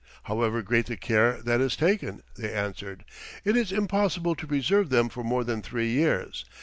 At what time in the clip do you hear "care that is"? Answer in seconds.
0.97-1.75